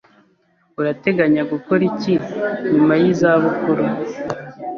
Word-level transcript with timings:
Urateganya 0.79 1.41
gukora 1.51 1.81
iki 1.91 2.13
nyuma 2.73 2.93
yizabukuru? 3.01 3.83